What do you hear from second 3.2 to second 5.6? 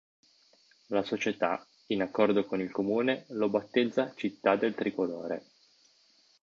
lo battezza Città del tricolore.